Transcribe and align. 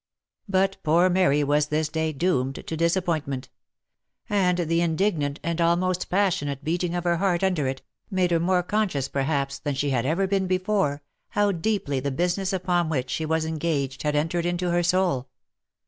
But 0.49 0.77
poor 0.81 1.11
Mary 1.11 1.43
was 1.43 1.67
this 1.67 1.87
day 1.87 2.11
doomed 2.11 2.63
to 2.65 2.75
disappointment; 2.75 3.49
and 4.27 4.57
the 4.57 4.81
indignant, 4.81 5.39
and 5.43 5.61
almost 5.61 6.09
passionate 6.09 6.63
beating 6.63 6.95
of 6.95 7.03
her 7.03 7.17
heart 7.17 7.43
under 7.43 7.67
it, 7.67 7.83
made 8.09 8.31
her 8.31 8.39
more 8.39 8.63
conscious, 8.63 9.07
perhaps, 9.07 9.59
than 9.59 9.75
she 9.75 9.91
had 9.91 10.07
ever 10.07 10.25
been 10.25 10.47
before, 10.47 11.03
how 11.29 11.51
deeply 11.51 11.99
the 11.99 12.09
business 12.09 12.51
upon 12.51 12.89
which 12.89 13.11
she 13.11 13.27
was 13.27 13.45
engaged 13.45 14.01
had 14.01 14.15
entered 14.15 14.47
into 14.47 14.71
her 14.71 14.81
soul. 14.81 15.29